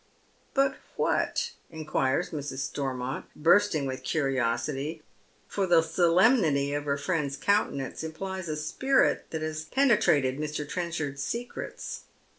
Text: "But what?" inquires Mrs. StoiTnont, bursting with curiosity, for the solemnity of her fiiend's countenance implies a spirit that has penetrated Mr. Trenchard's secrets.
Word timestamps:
"But 0.55 0.77
what?" 0.95 1.51
inquires 1.69 2.31
Mrs. 2.31 2.73
StoiTnont, 2.73 3.25
bursting 3.35 3.85
with 3.85 4.01
curiosity, 4.01 5.03
for 5.47 5.67
the 5.67 5.83
solemnity 5.83 6.73
of 6.73 6.85
her 6.85 6.97
fiiend's 6.97 7.37
countenance 7.37 8.03
implies 8.03 8.49
a 8.49 8.57
spirit 8.57 9.27
that 9.29 9.43
has 9.43 9.65
penetrated 9.65 10.39
Mr. 10.39 10.67
Trenchard's 10.67 11.21
secrets. 11.21 12.05